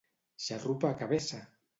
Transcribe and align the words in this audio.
Xarrupa, 0.45 0.91
que 1.01 1.09
vessa! 1.11 1.41